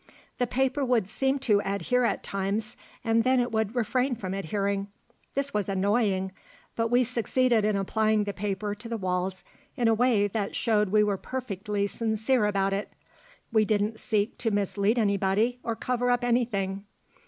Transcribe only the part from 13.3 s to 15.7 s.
We didn't seek to mislead anybody